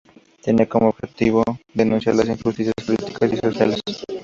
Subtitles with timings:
[0.41, 1.43] Tenía como objetivo
[1.75, 3.79] denunciar las injusticias políticas y sociales.